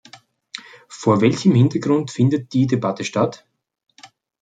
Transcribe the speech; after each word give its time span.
Vor 0.87 1.21
welchem 1.21 1.53
Hintergrund 1.53 2.09
findet 2.09 2.51
die 2.53 2.65
Debatte 2.65 3.03
statt? 3.03 3.45